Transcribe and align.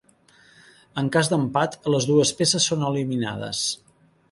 En 1.01 1.11
cas 1.15 1.29
d'empat, 1.33 1.77
les 1.95 2.09
dues 2.13 2.33
peces 2.41 2.67
són 2.73 2.89
eliminades. 2.91 3.65